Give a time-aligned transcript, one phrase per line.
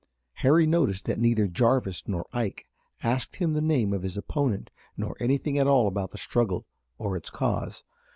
[0.37, 2.65] Harry noticed that neither Jarvis nor Ike
[3.03, 6.65] asked him the name of his opponent nor anything at all about the struggle
[6.97, 7.83] or its cause.